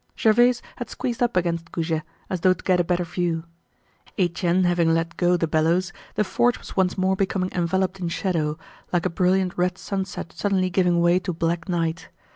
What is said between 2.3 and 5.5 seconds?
though to get a better view. Etienne having let go the